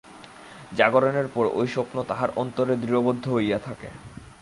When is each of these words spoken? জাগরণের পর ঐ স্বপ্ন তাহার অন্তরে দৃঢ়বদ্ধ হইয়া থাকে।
জাগরণের 0.77 1.27
পর 1.27 1.45
ঐ 1.53 1.61
স্বপ্ন 1.67 2.03
তাহার 2.03 2.29
অন্তরে 2.35 2.75
দৃঢ়বদ্ধ 2.75 3.25
হইয়া 3.29 3.59
থাকে। 3.59 3.89